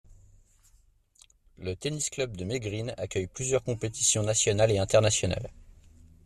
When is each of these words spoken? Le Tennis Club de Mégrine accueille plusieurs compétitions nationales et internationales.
Le 1.59 1.75
Tennis 1.75 2.09
Club 2.09 2.35
de 2.35 2.43
Mégrine 2.43 2.91
accueille 2.97 3.27
plusieurs 3.27 3.61
compétitions 3.63 4.23
nationales 4.23 4.71
et 4.71 4.79
internationales. 4.79 5.51